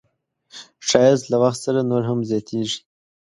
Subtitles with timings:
[0.87, 2.79] ښایست له وخت سره نور هم زیاتېږي